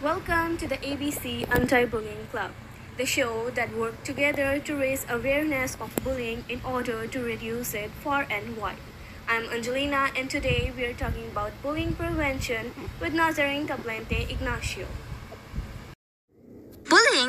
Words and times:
Welcome 0.00 0.58
to 0.58 0.68
the 0.68 0.76
ABC 0.76 1.52
Anti 1.52 1.84
Bullying 1.86 2.28
Club, 2.30 2.52
the 2.96 3.04
show 3.04 3.50
that 3.50 3.74
works 3.74 4.06
together 4.06 4.60
to 4.60 4.76
raise 4.76 5.04
awareness 5.10 5.76
of 5.80 5.90
bullying 6.04 6.44
in 6.48 6.60
order 6.64 7.08
to 7.08 7.18
reduce 7.20 7.74
it 7.74 7.90
far 7.90 8.24
and 8.30 8.56
wide. 8.56 8.78
I'm 9.26 9.46
Angelina, 9.50 10.10
and 10.16 10.30
today 10.30 10.72
we 10.76 10.84
are 10.84 10.92
talking 10.92 11.26
about 11.26 11.50
bullying 11.64 11.94
prevention 11.96 12.70
with 13.00 13.12
Nazarene 13.12 13.66
Tablente 13.66 14.30
Ignacio. 14.30 14.86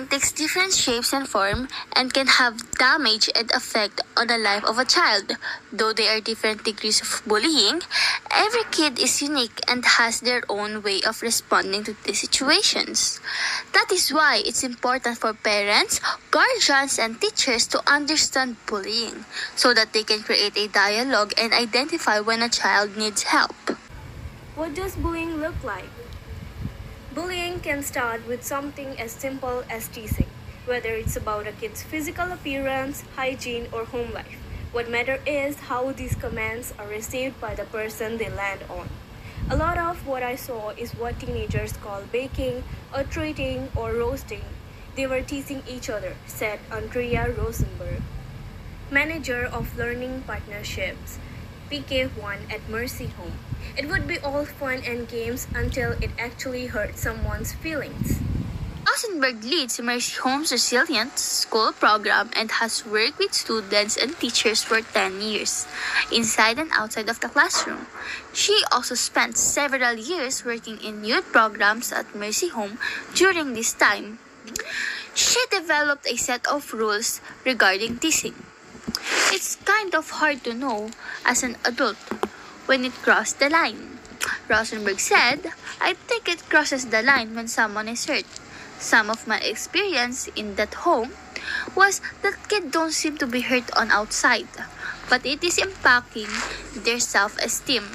Takes 0.09 0.31
different 0.31 0.73
shapes 0.73 1.13
and 1.13 1.29
form 1.29 1.67
and 1.93 2.11
can 2.11 2.25
have 2.25 2.71
damage 2.81 3.29
and 3.35 3.45
effect 3.51 4.01
on 4.17 4.25
the 4.25 4.39
life 4.39 4.65
of 4.65 4.79
a 4.79 4.85
child. 4.85 5.37
Though 5.71 5.93
there 5.93 6.17
are 6.17 6.19
different 6.19 6.63
degrees 6.63 6.99
of 6.99 7.21
bullying, 7.27 7.83
every 8.31 8.63
kid 8.71 8.97
is 8.97 9.21
unique 9.21 9.61
and 9.67 9.85
has 9.85 10.21
their 10.21 10.41
own 10.49 10.81
way 10.81 11.01
of 11.05 11.21
responding 11.21 11.83
to 11.83 11.95
these 12.03 12.21
situations. 12.21 13.19
That 13.73 13.91
is 13.93 14.09
why 14.09 14.41
it's 14.43 14.63
important 14.63 15.19
for 15.19 15.33
parents, 15.33 16.01
guardians, 16.31 16.97
and 16.97 17.21
teachers 17.21 17.67
to 17.67 17.81
understand 17.85 18.57
bullying 18.65 19.25
so 19.55 19.75
that 19.75 19.93
they 19.93 20.01
can 20.01 20.23
create 20.23 20.57
a 20.57 20.67
dialogue 20.67 21.33
and 21.37 21.53
identify 21.53 22.19
when 22.19 22.41
a 22.41 22.49
child 22.49 22.97
needs 22.97 23.29
help. 23.29 23.77
What 24.55 24.73
does 24.73 24.95
bullying 24.95 25.37
look 25.37 25.55
like? 25.63 25.98
Bullying 27.19 27.59
can 27.59 27.83
start 27.83 28.25
with 28.25 28.45
something 28.45 28.97
as 28.97 29.11
simple 29.11 29.65
as 29.69 29.89
teasing, 29.89 30.29
whether 30.65 30.91
it's 30.91 31.17
about 31.17 31.47
a 31.47 31.51
kid's 31.51 31.83
physical 31.83 32.31
appearance, 32.31 33.03
hygiene, 33.17 33.67
or 33.73 33.83
home 33.83 34.13
life. 34.13 34.39
What 34.71 34.89
matters 34.89 35.19
is 35.25 35.57
how 35.67 35.91
these 35.91 36.15
comments 36.15 36.73
are 36.79 36.87
received 36.87 37.41
by 37.41 37.55
the 37.55 37.65
person 37.65 38.17
they 38.17 38.29
land 38.29 38.61
on. 38.69 38.87
A 39.49 39.57
lot 39.57 39.77
of 39.77 40.07
what 40.07 40.23
I 40.23 40.37
saw 40.37 40.69
is 40.69 40.95
what 40.95 41.19
teenagers 41.19 41.73
call 41.73 42.03
baking, 42.09 42.63
or 42.95 43.03
treating, 43.03 43.67
or 43.75 43.91
roasting. 43.91 44.45
They 44.95 45.05
were 45.05 45.21
teasing 45.21 45.63
each 45.67 45.89
other, 45.89 46.15
said 46.25 46.61
Andrea 46.71 47.29
Rosenberg, 47.37 48.01
manager 48.89 49.43
of 49.45 49.77
learning 49.77 50.23
partnerships. 50.25 51.19
PK1 51.69 52.51
at 52.51 52.67
Mercy 52.69 53.07
Home. 53.17 53.37
It 53.77 53.87
would 53.87 54.07
be 54.07 54.19
all 54.19 54.45
fun 54.45 54.81
and 54.85 55.07
games 55.07 55.47
until 55.53 55.93
it 56.01 56.11
actually 56.17 56.67
hurt 56.67 56.97
someone's 56.97 57.53
feelings. 57.53 58.19
Rosenberg 58.89 59.43
leads 59.43 59.79
Mercy 59.79 60.19
Home's 60.19 60.51
Resilient 60.51 61.17
School 61.17 61.71
program 61.71 62.31
and 62.35 62.51
has 62.59 62.85
worked 62.85 63.19
with 63.19 63.33
students 63.33 63.95
and 63.95 64.17
teachers 64.19 64.63
for 64.63 64.81
10 64.81 65.21
years, 65.21 65.67
inside 66.11 66.59
and 66.59 66.69
outside 66.73 67.07
of 67.07 67.19
the 67.21 67.29
classroom. 67.29 67.87
She 68.33 68.59
also 68.71 68.95
spent 68.95 69.37
several 69.37 69.95
years 69.95 70.43
working 70.43 70.81
in 70.81 71.05
youth 71.05 71.31
programs 71.31 71.93
at 71.93 72.15
Mercy 72.15 72.49
Home 72.49 72.79
during 73.13 73.53
this 73.53 73.71
time. 73.71 74.19
She 75.13 75.39
developed 75.51 76.07
a 76.07 76.17
set 76.17 76.47
of 76.47 76.73
rules 76.73 77.21
regarding 77.45 77.99
teasing. 77.99 78.48
It's 79.31 79.57
kind 79.61 79.93
of 79.93 80.09
hard 80.09 80.43
to 80.45 80.53
know 80.57 80.89
as 81.23 81.43
an 81.43 81.57
adult 81.63 82.01
when 82.65 82.83
it 82.83 82.93
crossed 83.05 83.37
the 83.37 83.49
line. 83.49 83.99
Rosenberg 84.49 84.99
said, 84.99 85.53
I 85.79 85.93
think 85.93 86.27
it 86.27 86.49
crosses 86.49 86.87
the 86.87 87.03
line 87.03 87.35
when 87.35 87.47
someone 87.47 87.87
is 87.87 88.05
hurt. 88.05 88.25
Some 88.79 89.09
of 89.09 89.27
my 89.27 89.37
experience 89.37 90.27
in 90.35 90.55
that 90.55 90.73
home 90.81 91.13
was 91.75 92.01
that 92.23 92.49
kids 92.49 92.71
don't 92.71 92.91
seem 92.91 93.17
to 93.17 93.27
be 93.27 93.41
hurt 93.41 93.69
on 93.77 93.91
outside, 93.91 94.49
but 95.09 95.25
it 95.25 95.43
is 95.43 95.61
impacting 95.61 96.29
their 96.73 96.99
self-esteem. 96.99 97.85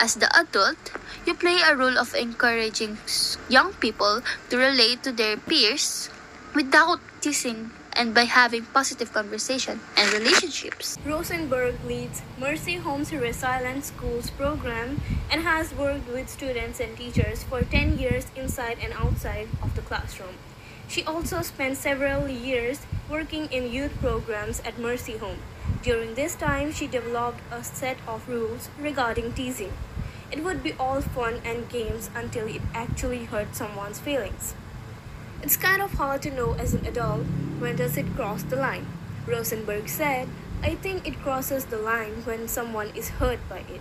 As 0.00 0.14
the 0.14 0.32
adult, 0.32 0.92
you 1.26 1.34
play 1.34 1.60
a 1.60 1.76
role 1.76 1.98
of 1.98 2.14
encouraging 2.14 2.96
young 3.48 3.74
people 3.74 4.22
to 4.48 4.56
relate 4.56 5.02
to 5.02 5.12
their 5.12 5.36
peers 5.36 6.08
without 6.54 7.00
teasing 7.20 7.72
and 7.94 8.14
by 8.14 8.24
having 8.24 8.64
positive 8.66 9.12
conversation 9.12 9.80
and 9.96 10.12
relationships. 10.12 10.98
Rosenberg 11.04 11.74
leads 11.84 12.22
Mercy 12.38 12.76
Homes 12.76 13.12
Resilient 13.12 13.84
Schools 13.84 14.30
program 14.30 15.00
and 15.30 15.42
has 15.42 15.74
worked 15.74 16.08
with 16.08 16.28
students 16.28 16.80
and 16.80 16.96
teachers 16.96 17.42
for 17.42 17.62
10 17.62 17.98
years 17.98 18.26
inside 18.36 18.78
and 18.82 18.92
outside 18.94 19.48
of 19.62 19.74
the 19.74 19.82
classroom. 19.82 20.36
She 20.88 21.04
also 21.04 21.42
spent 21.42 21.78
several 21.78 22.28
years 22.28 22.80
working 23.08 23.46
in 23.46 23.72
youth 23.72 23.98
programs 24.00 24.60
at 24.60 24.78
Mercy 24.78 25.16
Home. 25.16 25.38
During 25.82 26.14
this 26.14 26.34
time, 26.34 26.72
she 26.72 26.86
developed 26.86 27.40
a 27.50 27.64
set 27.64 27.96
of 28.06 28.28
rules 28.28 28.68
regarding 28.78 29.32
teasing. 29.32 29.72
It 30.30 30.44
would 30.44 30.62
be 30.62 30.72
all 30.74 31.00
fun 31.00 31.40
and 31.44 31.68
games 31.68 32.10
until 32.14 32.46
it 32.46 32.62
actually 32.74 33.24
hurt 33.24 33.54
someone's 33.54 34.00
feelings. 34.00 34.54
It's 35.42 35.56
kind 35.56 35.82
of 35.82 35.94
hard 35.94 36.22
to 36.22 36.30
know 36.30 36.52
as 36.54 36.72
an 36.72 36.86
adult 36.86 37.26
when 37.58 37.74
does 37.74 37.96
it 37.96 38.14
cross 38.14 38.44
the 38.44 38.54
line. 38.54 38.86
Rosenberg 39.26 39.88
said, 39.88 40.28
I 40.62 40.76
think 40.76 41.04
it 41.04 41.18
crosses 41.18 41.64
the 41.64 41.78
line 41.78 42.22
when 42.22 42.46
someone 42.46 42.92
is 42.94 43.08
hurt 43.18 43.40
by 43.48 43.64
it. 43.66 43.80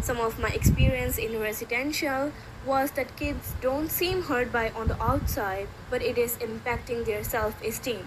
Some 0.00 0.18
of 0.18 0.38
my 0.38 0.48
experience 0.48 1.18
in 1.18 1.38
residential 1.38 2.32
was 2.64 2.92
that 2.92 3.18
kids 3.18 3.52
don't 3.60 3.90
seem 3.90 4.22
hurt 4.22 4.50
by 4.50 4.70
on 4.70 4.88
the 4.88 5.02
outside, 5.02 5.68
but 5.90 6.00
it 6.00 6.16
is 6.16 6.38
impacting 6.38 7.04
their 7.04 7.22
self-esteem. 7.22 8.06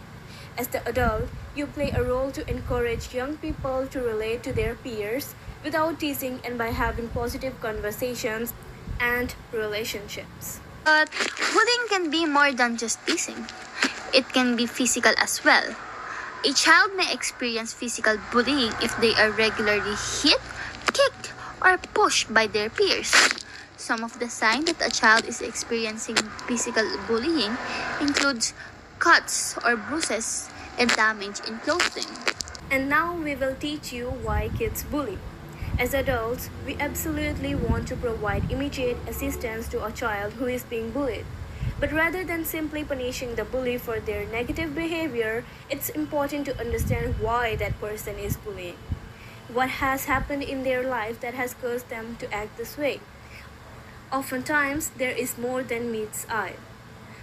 As 0.57 0.69
the 0.69 0.81
adult, 0.89 1.29
you 1.55 1.67
play 1.67 1.91
a 1.91 2.03
role 2.03 2.31
to 2.31 2.49
encourage 2.49 3.13
young 3.13 3.37
people 3.37 3.85
to 3.85 4.01
relate 4.01 4.41
to 4.41 4.53
their 4.53 4.73
peers 4.73 5.35
without 5.63 5.99
teasing 5.99 6.39
and 6.43 6.57
by 6.57 6.69
having 6.69 7.09
positive 7.09 7.61
conversations 7.61 8.53
and 8.99 9.35
relationships. 9.53 10.61
But 10.87 11.11
bullying 11.51 11.85
can 11.89 12.09
be 12.09 12.23
more 12.25 12.53
than 12.53 12.77
just 12.77 13.05
teasing. 13.05 13.43
It 14.13 14.23
can 14.31 14.55
be 14.55 14.65
physical 14.65 15.11
as 15.19 15.43
well. 15.43 15.75
A 16.47 16.53
child 16.53 16.95
may 16.95 17.11
experience 17.11 17.73
physical 17.73 18.15
bullying 18.31 18.71
if 18.79 18.95
they 19.03 19.11
are 19.19 19.35
regularly 19.35 19.99
hit, 20.23 20.39
kicked, 20.95 21.35
or 21.59 21.75
pushed 21.91 22.33
by 22.33 22.47
their 22.47 22.69
peers. 22.69 23.11
Some 23.75 24.01
of 24.01 24.17
the 24.23 24.29
signs 24.29 24.71
that 24.71 24.79
a 24.79 24.89
child 24.89 25.25
is 25.25 25.41
experiencing 25.41 26.15
physical 26.47 26.87
bullying 27.03 27.57
includes 27.99 28.53
cuts 28.97 29.59
or 29.67 29.75
bruises 29.75 30.47
and 30.79 30.87
damage 30.95 31.43
in 31.51 31.59
clothing. 31.67 32.07
And 32.71 32.87
now 32.87 33.11
we 33.11 33.35
will 33.35 33.59
teach 33.59 33.91
you 33.91 34.07
why 34.23 34.47
kids 34.55 34.87
bully. 34.87 35.19
As 35.79 35.93
adults, 35.93 36.49
we 36.65 36.75
absolutely 36.79 37.53
want 37.53 37.87
to 37.89 37.95
provide 37.95 38.51
immediate 38.51 38.97
assistance 39.07 39.67
to 39.67 39.85
a 39.85 39.91
child 39.91 40.33
who 40.33 40.47
is 40.47 40.63
being 40.63 40.89
bullied. 40.89 41.25
But 41.79 41.91
rather 41.91 42.23
than 42.23 42.45
simply 42.45 42.83
punishing 42.83 43.35
the 43.35 43.45
bully 43.45 43.77
for 43.77 43.99
their 43.99 44.25
negative 44.25 44.73
behavior, 44.73 45.45
it's 45.69 45.89
important 45.89 46.47
to 46.47 46.59
understand 46.59 47.19
why 47.19 47.55
that 47.57 47.79
person 47.79 48.17
is 48.17 48.37
bullying. 48.37 48.77
What 49.53 49.69
has 49.69 50.05
happened 50.05 50.41
in 50.41 50.63
their 50.63 50.81
life 50.81 51.19
that 51.21 51.35
has 51.35 51.53
caused 51.53 51.89
them 51.89 52.15
to 52.21 52.33
act 52.33 52.57
this 52.57 52.75
way? 52.75 52.99
Oftentimes, 54.11 54.89
there 54.97 55.11
is 55.11 55.37
more 55.37 55.61
than 55.61 55.91
meets 55.91 56.25
eye. 56.27 56.55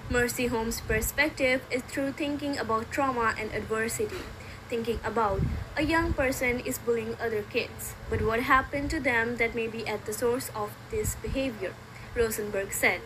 Mercy 0.08 0.46
Home's 0.46 0.80
perspective 0.80 1.62
is 1.72 1.82
through 1.82 2.12
thinking 2.12 2.56
about 2.56 2.92
trauma 2.92 3.34
and 3.36 3.52
adversity 3.52 4.22
thinking 4.68 5.00
about 5.04 5.40
a 5.76 5.82
young 5.82 6.12
person 6.12 6.60
is 6.60 6.78
bullying 6.78 7.16
other 7.20 7.42
kids, 7.42 7.94
but 8.08 8.22
what 8.22 8.40
happened 8.40 8.90
to 8.90 9.00
them 9.00 9.36
that 9.36 9.54
may 9.54 9.66
be 9.66 9.86
at 9.86 10.06
the 10.06 10.12
source 10.12 10.50
of 10.54 10.72
this 10.90 11.16
behavior? 11.16 11.74
Rosenberg 12.14 12.72
said. 12.72 13.00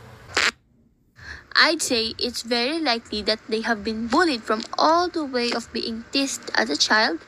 I'd 1.56 1.82
say 1.82 2.14
it's 2.18 2.42
very 2.42 2.78
likely 2.78 3.22
that 3.22 3.40
they 3.48 3.62
have 3.62 3.82
been 3.82 4.06
bullied 4.06 4.42
from 4.42 4.62
all 4.78 5.08
the 5.08 5.24
way 5.24 5.50
of 5.50 5.72
being 5.72 6.04
teased 6.12 6.50
as 6.54 6.70
a 6.70 6.76
child 6.76 7.18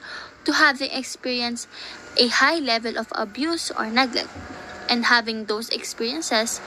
to 0.44 0.52
having 0.52 0.90
experienced 0.92 1.68
a 2.16 2.28
high 2.28 2.58
level 2.58 2.98
of 2.98 3.08
abuse 3.12 3.70
or 3.70 3.86
neglect. 3.86 4.30
And 4.88 5.06
having 5.06 5.46
those 5.46 5.68
experiences 5.70 6.60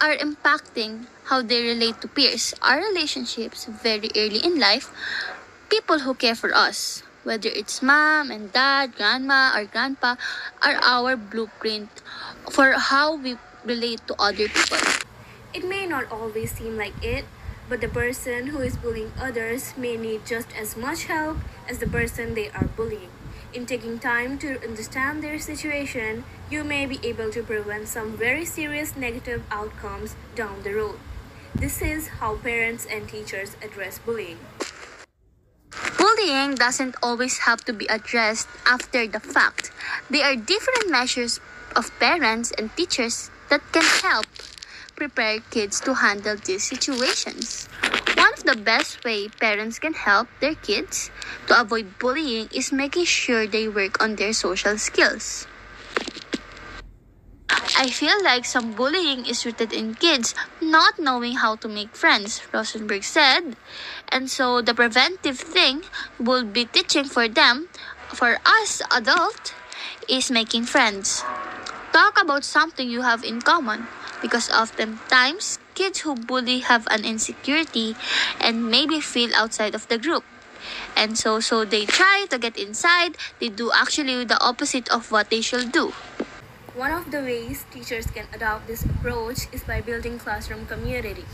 are 0.00 0.16
impacting 0.16 1.06
how 1.24 1.42
they 1.42 1.62
relate 1.62 2.00
to 2.00 2.08
peers. 2.08 2.54
Our 2.60 2.78
relationships 2.80 3.64
very 3.64 4.10
early 4.16 4.44
in 4.44 4.58
life 4.58 4.90
people 5.70 6.00
who 6.00 6.14
care 6.14 6.34
for 6.34 6.52
us, 6.52 7.02
whether 7.22 7.48
it's 7.48 7.80
mom 7.80 8.30
and 8.30 8.52
dad, 8.52 8.96
grandma, 8.96 9.54
or 9.54 9.64
grandpa, 9.64 10.16
are 10.60 10.76
our 10.82 11.16
blueprint 11.16 12.02
for 12.50 12.72
how 12.72 13.14
we 13.14 13.38
relate 13.64 14.02
to 14.08 14.14
other 14.18 14.48
people. 14.48 14.78
It 15.54 15.64
may 15.64 15.86
not 15.86 16.10
always 16.10 16.50
seem 16.50 16.76
like 16.76 16.98
it, 17.02 17.24
but 17.68 17.80
the 17.80 17.88
person 17.88 18.48
who 18.48 18.58
is 18.58 18.76
bullying 18.76 19.12
others 19.18 19.72
may 19.76 19.96
need 19.96 20.26
just 20.26 20.48
as 20.58 20.76
much 20.76 21.04
help 21.04 21.38
as 21.68 21.78
the 21.78 21.86
person 21.86 22.34
they 22.34 22.50
are 22.50 22.66
bullying. 22.76 23.10
In 23.54 23.66
taking 23.66 23.98
time 23.98 24.38
to 24.38 24.62
understand 24.62 25.22
their 25.22 25.38
situation, 25.38 26.24
you 26.50 26.62
may 26.62 26.86
be 26.86 26.98
able 27.02 27.30
to 27.30 27.42
prevent 27.42 27.86
some 27.86 28.16
very 28.16 28.44
serious 28.44 28.96
negative 28.96 29.42
outcomes 29.50 30.14
down 30.34 30.62
the 30.62 30.74
road. 30.74 30.98
This 31.54 31.82
is 31.82 32.22
how 32.22 32.36
parents 32.36 32.86
and 32.86 33.08
teachers 33.08 33.56
address 33.62 33.98
bullying. 33.98 34.38
Bullying 36.30 36.54
doesn't 36.54 36.94
always 37.02 37.38
have 37.38 37.64
to 37.64 37.72
be 37.72 37.86
addressed 37.90 38.46
after 38.64 39.04
the 39.04 39.18
fact. 39.18 39.72
There 40.08 40.22
are 40.22 40.36
different 40.36 40.88
measures 40.88 41.40
of 41.74 41.90
parents 41.98 42.52
and 42.56 42.70
teachers 42.76 43.32
that 43.48 43.66
can 43.72 43.82
help 43.82 44.26
prepare 44.94 45.40
kids 45.50 45.80
to 45.80 45.94
handle 45.94 46.36
these 46.36 46.62
situations. 46.62 47.66
One 48.14 48.32
of 48.32 48.44
the 48.46 48.54
best 48.54 49.02
way 49.02 49.26
parents 49.26 49.80
can 49.80 49.92
help 49.92 50.28
their 50.38 50.54
kids 50.54 51.10
to 51.48 51.60
avoid 51.60 51.98
bullying 51.98 52.46
is 52.54 52.70
making 52.70 53.10
sure 53.10 53.48
they 53.48 53.66
work 53.66 54.00
on 54.00 54.14
their 54.14 54.32
social 54.32 54.78
skills. 54.78 55.49
I 57.80 57.88
feel 57.88 58.22
like 58.22 58.44
some 58.44 58.76
bullying 58.76 59.24
is 59.24 59.46
rooted 59.46 59.72
in 59.72 59.94
kids 59.94 60.34
not 60.60 60.98
knowing 60.98 61.40
how 61.40 61.56
to 61.64 61.66
make 61.66 61.96
friends, 61.96 62.44
Rosenberg 62.52 63.04
said. 63.04 63.56
And 64.12 64.28
so 64.28 64.60
the 64.60 64.74
preventive 64.74 65.40
thing 65.40 65.88
would 66.20 66.52
be 66.52 66.66
teaching 66.66 67.08
for 67.08 67.26
them, 67.26 67.72
for 68.12 68.36
us 68.44 68.82
adults, 68.92 69.54
is 70.10 70.30
making 70.30 70.68
friends. 70.68 71.24
Talk 71.90 72.20
about 72.20 72.44
something 72.44 72.84
you 72.84 73.00
have 73.00 73.24
in 73.24 73.40
common 73.40 73.88
because 74.20 74.52
oftentimes 74.52 75.58
kids 75.72 76.00
who 76.00 76.14
bully 76.14 76.58
have 76.60 76.86
an 76.90 77.06
insecurity 77.06 77.96
and 78.38 78.68
maybe 78.68 79.00
feel 79.00 79.32
outside 79.34 79.74
of 79.74 79.88
the 79.88 79.96
group. 79.96 80.24
And 80.94 81.16
so 81.16 81.40
so 81.40 81.64
they 81.64 81.86
try 81.86 82.26
to 82.28 82.36
get 82.36 82.60
inside, 82.60 83.16
they 83.40 83.48
do 83.48 83.72
actually 83.72 84.28
the 84.28 84.36
opposite 84.44 84.92
of 84.92 85.10
what 85.10 85.30
they 85.30 85.40
should 85.40 85.72
do. 85.72 85.94
One 86.80 86.92
of 86.92 87.10
the 87.10 87.20
ways 87.20 87.66
teachers 87.70 88.06
can 88.06 88.24
adopt 88.32 88.66
this 88.66 88.86
approach 88.86 89.52
is 89.52 89.62
by 89.62 89.82
building 89.82 90.18
classroom 90.18 90.64
community. 90.64 91.26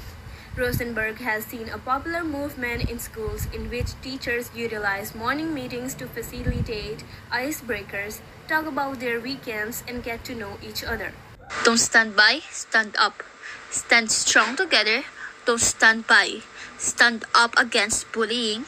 Rosenberg 0.56 1.22
has 1.22 1.46
seen 1.46 1.68
a 1.68 1.78
popular 1.78 2.24
movement 2.24 2.90
in 2.90 2.98
schools 2.98 3.46
in 3.54 3.70
which 3.70 3.94
teachers 4.02 4.50
utilize 4.56 5.14
morning 5.14 5.54
meetings 5.54 5.94
to 6.02 6.08
facilitate 6.08 7.04
icebreakers, 7.30 8.18
talk 8.48 8.66
about 8.66 8.98
their 8.98 9.20
weekends, 9.20 9.84
and 9.86 10.02
get 10.02 10.24
to 10.24 10.34
know 10.34 10.58
each 10.66 10.82
other. 10.82 11.14
Don't 11.62 11.78
stand 11.78 12.16
by, 12.16 12.42
stand 12.50 12.96
up. 12.98 13.22
Stand 13.70 14.10
strong 14.10 14.56
together. 14.56 15.04
Don't 15.46 15.62
stand 15.62 16.08
by. 16.08 16.42
Stand 16.76 17.24
up 17.36 17.54
against 17.56 18.10
bullying 18.10 18.64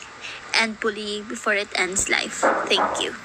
and 0.54 0.78
bullying 0.78 1.26
before 1.26 1.54
it 1.54 1.75
ends 1.75 2.08
life. 2.08 2.46
Thank 2.70 3.02
you. 3.02 3.19